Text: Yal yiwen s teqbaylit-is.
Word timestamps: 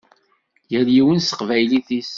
Yal 0.71 0.87
yiwen 0.95 1.19
s 1.21 1.25
teqbaylit-is. 1.29 2.09